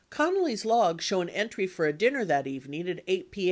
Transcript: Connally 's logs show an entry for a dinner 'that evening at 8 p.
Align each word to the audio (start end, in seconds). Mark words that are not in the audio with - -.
Connally 0.09 0.57
's 0.57 0.65
logs 0.65 1.05
show 1.05 1.21
an 1.21 1.29
entry 1.29 1.67
for 1.67 1.85
a 1.85 1.93
dinner 1.93 2.25
'that 2.25 2.47
evening 2.47 2.89
at 2.89 3.01
8 3.05 3.29
p. 3.29 3.39